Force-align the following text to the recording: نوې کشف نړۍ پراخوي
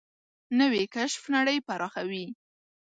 نوې 0.59 0.83
کشف 0.95 1.23
نړۍ 1.35 1.57
پراخوي 1.67 2.25